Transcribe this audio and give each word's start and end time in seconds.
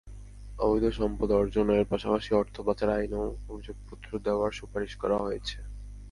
অবৈধ 0.59 0.85
সম্পদ 0.91 1.29
অর্জনের 1.31 1.83
পাশাপাশি 1.85 2.31
অর্থ 2.33 2.55
পাচার 2.61 2.89
আইনেও 2.89 3.25
অভিযোগপত্র 3.49 4.09
দেওয়ার 4.19 4.51
সুপারিশ 4.51 4.93
করা 4.95 5.17
হয়েছে। 5.17 5.57